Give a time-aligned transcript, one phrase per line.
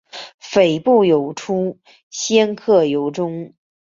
[0.41, 1.77] 靡不有初
[2.09, 3.53] 鲜克有终